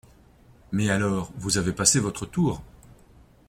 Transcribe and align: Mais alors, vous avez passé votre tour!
Mais 0.71 0.89
alors, 0.89 1.29
vous 1.37 1.59
avez 1.59 1.73
passé 1.73 1.99
votre 1.99 2.25
tour! 2.25 2.63